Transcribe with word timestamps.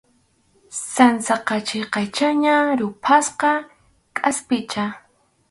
Sansa 0.91 1.35
qachiykachana 1.47 2.53
ruphasqa 2.79 3.51
kʼaspicha. 4.15 4.83